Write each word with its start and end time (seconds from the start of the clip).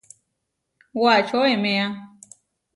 Wačo 1.01 1.39
eméa. 1.55 1.87